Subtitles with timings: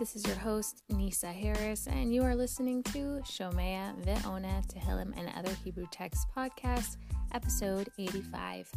[0.00, 5.30] This is your host, Nisa Harris, and you are listening to Shomea Ve'ona Tehillim and
[5.36, 6.96] Other Hebrew Texts podcast,
[7.34, 8.72] episode 85.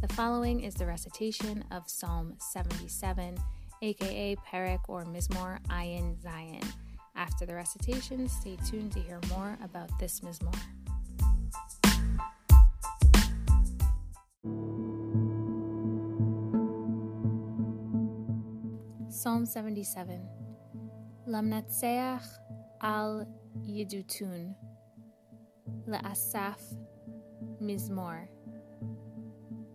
[0.00, 3.36] The following is the recitation of Psalm 77,
[3.82, 6.64] aka Perek or Mizmor Ayin Zayin.
[7.16, 10.56] After the recitation, stay tuned to hear more about this Mizmor.
[19.10, 20.26] Psalm 77
[21.26, 22.26] Lamnatseach
[22.80, 23.26] al
[23.62, 24.56] Yidutun
[25.86, 26.60] Le'asaf
[27.60, 28.26] Mizmor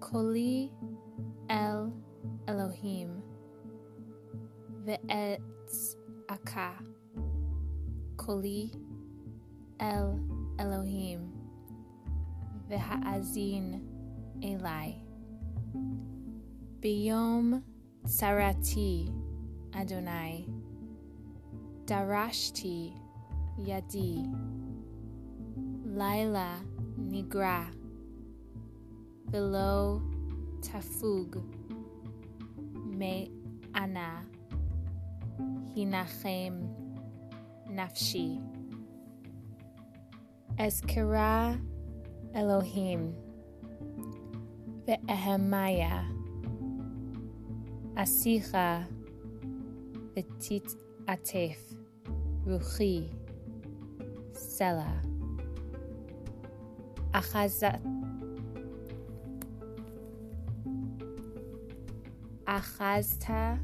[0.01, 0.71] Koli
[1.49, 1.93] El
[2.49, 3.23] Elohim
[4.85, 5.95] Ve'etz
[6.27, 6.73] Aka
[8.17, 8.71] Koli
[9.79, 10.19] El
[10.59, 11.31] Elohim
[12.69, 13.81] Ve'ha'azin
[14.43, 14.95] Elai
[16.81, 17.63] Biyom
[18.05, 19.13] Sarati
[19.73, 20.56] Adonai
[21.87, 22.91] Darashti
[23.57, 24.27] Yadi
[25.85, 26.59] Laila
[26.99, 27.67] Nigra
[29.31, 30.01] Below
[30.59, 31.41] Tafug
[32.85, 33.31] Me
[33.73, 34.25] Ana
[35.73, 36.67] Hinachem
[37.71, 38.41] Nafshi.
[40.59, 41.57] Eskira
[42.35, 43.15] Elohim
[44.85, 46.03] Ve'ehemaya
[47.95, 48.85] Asicha
[50.13, 50.67] Petit
[51.07, 51.76] Atef
[52.47, 53.09] Ruchi
[54.31, 54.87] Sela
[57.11, 57.81] Achazat
[62.47, 63.59] Achazta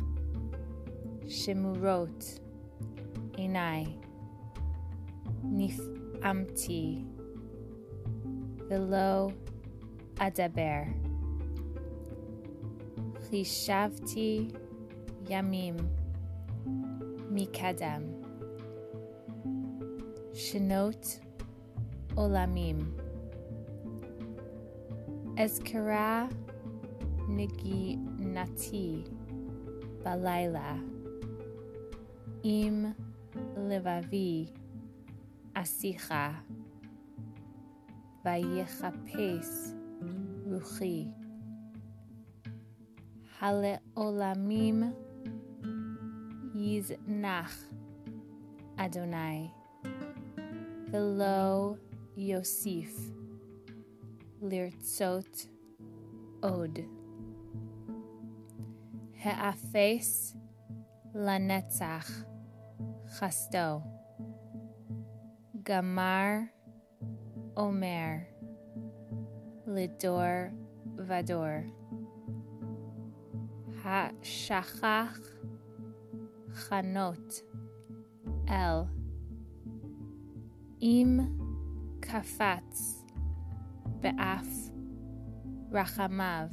[1.25, 2.39] Shemurot
[3.39, 3.87] Enai
[5.45, 7.05] Nifamti
[8.67, 9.31] Velo
[10.17, 10.93] Adaber
[13.31, 14.53] Chishavti
[15.29, 15.87] Yamim
[17.31, 18.12] Mikadam
[20.33, 21.19] שנות
[22.15, 22.77] עולמים.
[25.37, 26.27] אזכרה
[27.29, 29.03] נגינתי
[30.03, 30.75] בלילה
[32.43, 32.85] עם
[33.57, 34.45] לבבי
[35.53, 36.31] אסיחה
[38.25, 39.73] ויחפש
[40.45, 41.05] רוחי.
[43.39, 44.83] הלעולמים
[46.55, 47.63] יזנח
[48.77, 49.62] אדוני.
[50.93, 51.79] Velo
[52.15, 52.93] Yosif
[54.43, 55.47] Lirtzot
[56.43, 56.85] Od.
[59.13, 60.35] He'afes
[61.15, 62.07] Lanetzach
[63.09, 63.81] Chasto.
[65.63, 66.51] Gamar
[67.57, 68.27] Omer.
[69.67, 70.51] Lidor
[70.95, 71.71] Vador.
[73.81, 75.17] Ha-Shachach
[76.53, 77.41] Chanot
[78.47, 78.87] El
[80.83, 81.19] אם
[81.99, 83.03] קפץ
[83.99, 84.47] באף
[85.71, 86.47] רחמיו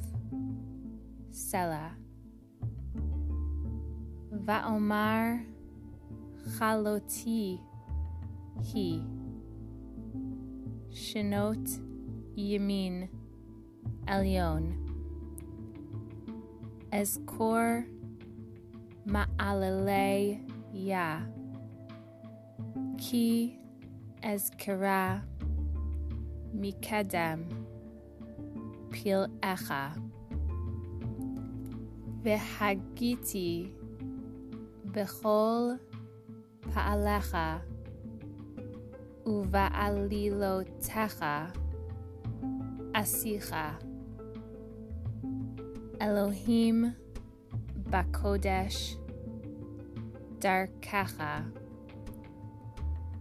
[1.31, 1.89] סלע,
[4.45, 5.23] ואומר
[6.43, 7.57] חלותי
[8.73, 9.01] היא,
[10.89, 11.69] שנות
[12.37, 13.03] ימין
[14.07, 14.85] עליון.
[16.91, 17.57] אזכור
[19.05, 20.41] מעללי
[20.73, 21.25] יה,
[22.97, 23.60] כי
[24.23, 25.23] Ezkara
[26.53, 27.45] Mikadam
[28.91, 29.95] Pil Echa
[32.21, 33.73] Vehagiti
[34.91, 35.79] Bechol
[36.69, 37.61] Pa'alecha
[39.25, 41.51] Uva'alilotecha
[42.93, 43.75] Asicha
[45.99, 46.95] Elohim
[47.89, 48.97] Bakodesh
[50.39, 51.43] Darkacha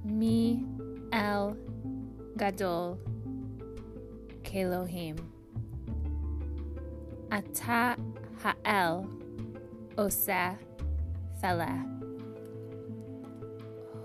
[0.04, 0.64] Mi
[1.12, 1.56] El
[2.36, 2.98] Gadol
[4.44, 5.16] Kelohim.
[7.32, 7.96] Ata
[8.42, 9.06] Ha'el
[9.98, 10.58] Osa
[11.42, 11.86] Fela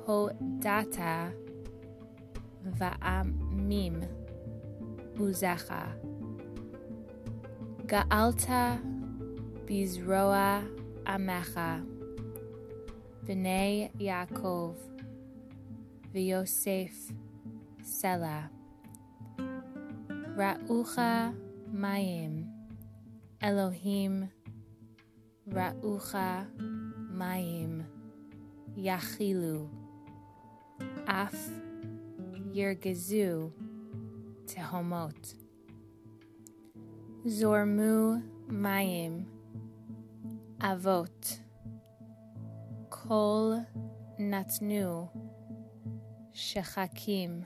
[0.06, 1.34] Hodata
[2.66, 4.08] Va'amim
[5.18, 5.94] Uzacha
[7.86, 8.80] Ga'alta
[9.66, 10.68] Bizroa
[11.06, 11.86] Amecha.
[13.26, 14.95] B'nai Yaakov
[16.16, 17.12] V'Yosef
[17.84, 18.50] Sela.
[20.40, 21.36] Ra'ucha
[21.74, 22.48] Mayim.
[23.42, 24.30] Elohim
[25.50, 26.48] Ra'ucha
[27.12, 27.84] Mayim.
[28.78, 29.68] Yachilu.
[31.06, 31.36] Af
[32.56, 33.52] Yirgezu
[34.48, 35.36] Tehomot.
[37.28, 39.26] Zormu Mayim.
[40.62, 41.40] Avot.
[42.90, 43.66] Kol
[44.18, 45.10] natnu
[46.36, 47.46] shechakim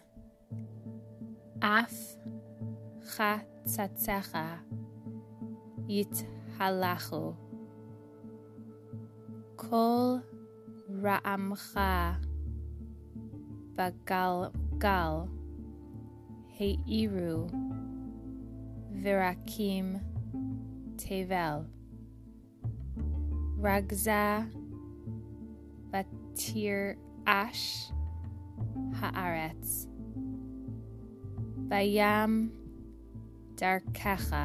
[1.62, 1.94] af
[3.06, 4.66] chatzatzecha
[5.86, 7.36] yithalachu
[9.62, 10.26] kol
[11.06, 12.18] ra'amcha
[13.78, 14.50] bagal
[14.82, 15.30] gal
[16.58, 17.46] heiru
[19.04, 20.02] virakim
[20.98, 21.70] tevel
[23.62, 24.50] ragza
[25.94, 26.98] batir
[27.28, 27.94] ash
[29.02, 29.88] הארץ.
[31.58, 32.50] בים
[33.56, 34.36] דרכך,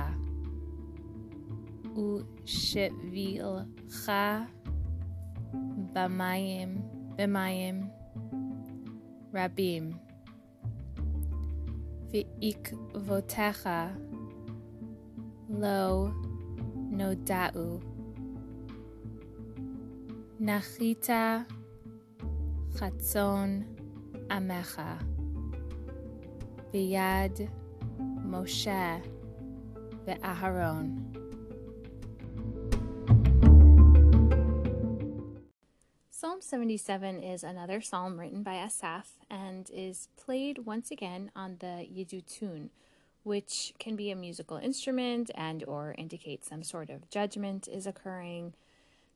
[2.44, 4.12] ושבילך
[5.92, 6.78] במים,
[7.16, 7.80] במים
[9.34, 9.90] רבים.
[12.10, 13.68] ועקבותיך
[15.48, 16.08] לא
[16.90, 17.78] נודעו.
[20.40, 21.06] נחית
[22.72, 23.74] חצון
[24.29, 24.99] amecha
[26.73, 27.49] biyad
[28.26, 29.03] Moshe
[30.06, 31.15] ve'aharon.
[36.11, 41.87] Psalm 77 is another psalm written by Asaph and is played once again on the
[41.87, 42.71] Yidutun,
[43.25, 48.55] which can be a musical instrument and or indicate some sort of judgment is occurring.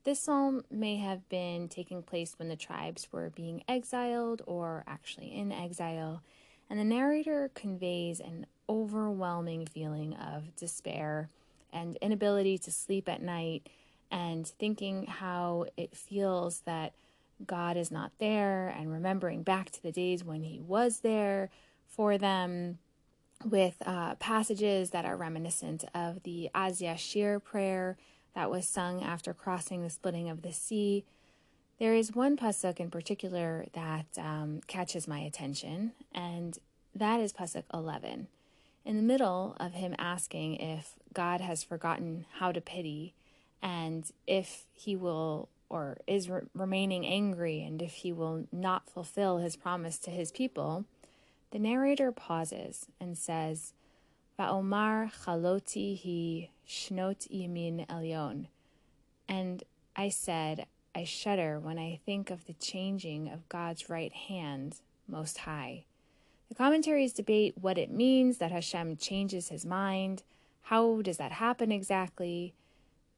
[0.09, 5.35] This psalm may have been taking place when the tribes were being exiled or actually
[5.35, 6.23] in exile,
[6.71, 11.29] and the narrator conveys an overwhelming feeling of despair
[11.75, 13.69] and inability to sleep at night
[14.11, 16.95] and thinking how it feels that
[17.47, 21.51] God is not there and remembering back to the days when He was there
[21.87, 22.79] for them
[23.45, 27.99] with uh, passages that are reminiscent of the Az Yashir prayer
[28.38, 31.05] that was sung after crossing the splitting of the sea.
[31.81, 36.56] There is one pasuk in particular that um, catches my attention, and
[36.94, 38.29] that is pasuk 11.
[38.85, 43.12] In the middle of him asking if God has forgotten how to pity,
[43.61, 49.38] and if he will or is re- remaining angry and if he will not fulfill
[49.38, 50.85] his promise to his people,
[51.50, 53.73] the narrator pauses and says,
[54.38, 58.46] Va'omar chaloti hi shnot yamin elyon.
[59.29, 59.64] And
[59.96, 64.76] I said, I shudder when I think of the changing of God's right hand
[65.08, 65.85] most high.
[66.49, 70.23] The commentaries debate what it means that Hashem changes his mind.
[70.62, 72.55] How does that happen exactly?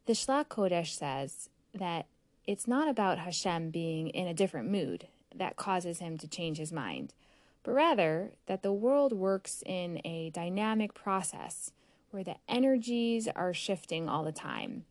[0.06, 2.06] The Shlach Kodesh says that
[2.46, 6.72] it's not about Hashem being in a different mood that causes him to change his
[6.72, 7.14] mind,
[7.62, 11.72] but rather that the world works in a dynamic process
[12.10, 14.84] where the energies are shifting all the time.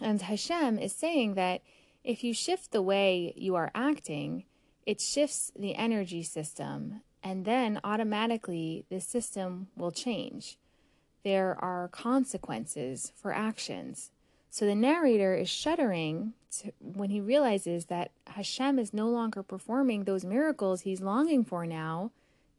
[0.00, 1.62] And Hashem is saying that
[2.04, 4.44] if you shift the way you are acting,
[4.86, 10.58] it shifts the energy system, and then automatically the system will change.
[11.24, 14.12] There are consequences for actions.
[14.56, 20.04] So the narrator is shuddering to, when he realizes that Hashem is no longer performing
[20.04, 22.10] those miracles he's longing for now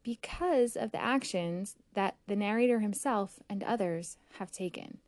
[0.04, 4.98] because of the actions that the narrator himself and others have taken.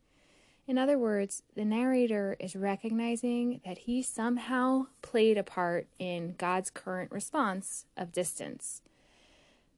[0.67, 6.71] In other words, the narrator is recognizing that he somehow played a part in God's
[6.71, 8.83] current response of distance.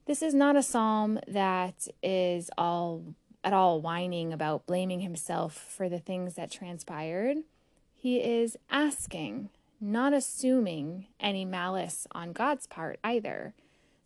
[0.07, 3.05] This is not a psalm that is all
[3.45, 7.39] at all whining about blaming himself for the things that transpired.
[7.95, 13.55] He is asking, not assuming any malice on God's part either,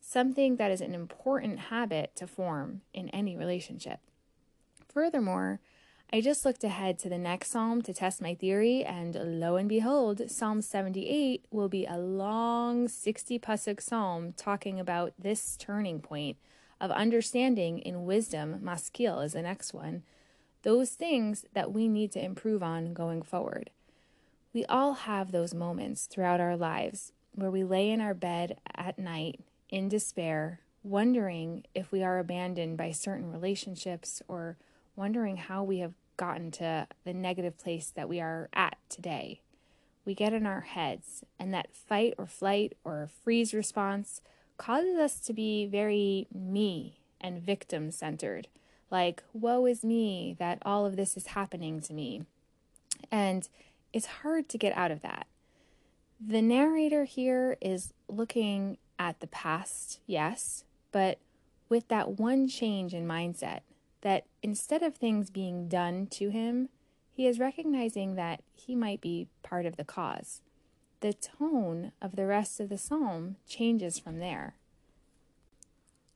[0.00, 4.00] something that is an important habit to form in any relationship.
[4.88, 5.60] Furthermore,
[6.12, 9.68] I just looked ahead to the next psalm to test my theory, and lo and
[9.68, 16.36] behold, Psalm 78 will be a long 60 pasuk psalm talking about this turning point
[16.80, 20.02] of understanding in wisdom, maskil is the next one,
[20.62, 23.70] those things that we need to improve on going forward.
[24.52, 28.98] We all have those moments throughout our lives where we lay in our bed at
[28.98, 34.56] night in despair, wondering if we are abandoned by certain relationships or
[34.94, 39.40] wondering how we have gotten to the negative place that we are at today.
[40.04, 44.20] We get in our heads, and that fight or flight or freeze response
[44.56, 48.48] causes us to be very me and victim centered.
[48.90, 52.22] Like, woe is me that all of this is happening to me.
[53.10, 53.48] And
[53.92, 55.26] it's hard to get out of that.
[56.24, 61.18] The narrator here is looking at the past, yes, but
[61.68, 63.60] with that one change in mindset
[64.00, 66.68] that instead of things being done to him,
[67.12, 70.40] he is recognizing that he might be part of the cause.
[71.00, 74.54] The tone of the rest of the psalm changes from there.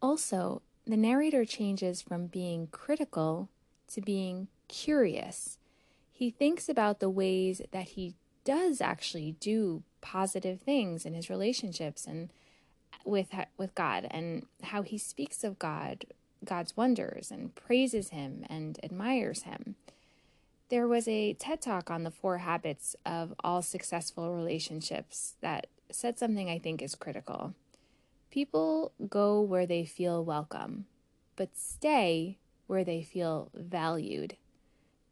[0.03, 3.49] Also, the narrator changes from being critical
[3.93, 5.59] to being curious.
[6.13, 12.07] He thinks about the ways that he does actually do positive things in his relationships
[12.07, 12.31] and
[13.05, 16.05] with with God and how he speaks of God,
[16.45, 19.77] God's wonders and praises him and admires him.
[20.71, 26.17] There was a TED Talk on the four habits of all successful relationships that said
[26.17, 27.55] something I think is critical.
[28.31, 30.87] People go where they feel welcome,
[31.35, 34.37] but stay where they feel valued.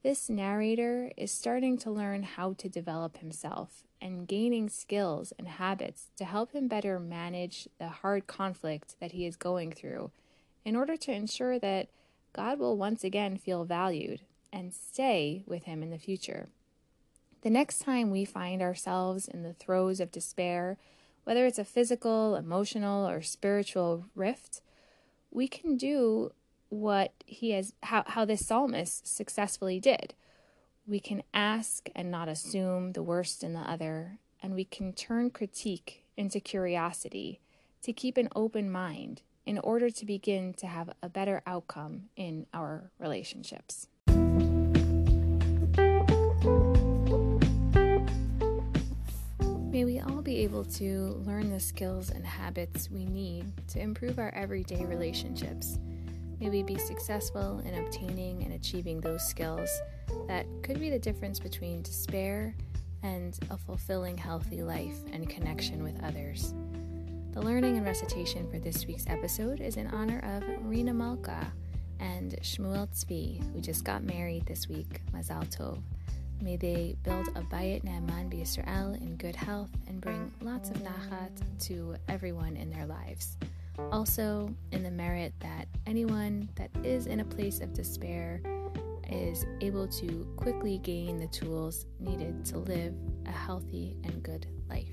[0.04, 6.10] This narrator is starting to learn how to develop himself and gaining skills and habits
[6.18, 10.12] to help him better manage the hard conflict that he is going through
[10.64, 11.88] in order to ensure that
[12.32, 14.20] God will once again feel valued
[14.52, 16.48] and stay with him in the future.
[17.42, 20.76] The next time we find ourselves in the throes of despair,
[21.24, 24.60] whether it's a physical, emotional, or spiritual rift,
[25.30, 26.32] we can do
[26.68, 30.14] what he has how, how this psalmist successfully did.
[30.86, 35.30] We can ask and not assume the worst in the other, and we can turn
[35.30, 37.40] critique into curiosity
[37.82, 42.46] to keep an open mind in order to begin to have a better outcome in
[42.52, 43.86] our relationships.
[50.48, 55.78] Able to learn the skills and habits we need to improve our everyday relationships.
[56.40, 59.68] May we be successful in obtaining and achieving those skills
[60.26, 62.54] that could be the difference between despair
[63.02, 66.54] and a fulfilling, healthy life and connection with others.
[67.32, 71.52] The learning and recitation for this week's episode is in honor of Rina Malka
[72.00, 75.02] and Shmuel Tzvi, who just got married this week.
[75.12, 75.82] Mazal Tov.
[76.40, 81.30] May they build a Bayit Ne'eman B'Yisrael in good health and bring lots of nachat
[81.66, 83.36] to everyone in their lives.
[83.92, 88.40] Also, in the merit that anyone that is in a place of despair
[89.10, 92.94] is able to quickly gain the tools needed to live
[93.26, 94.88] a healthy and good life.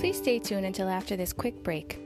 [0.00, 2.05] Please stay tuned until after this quick break.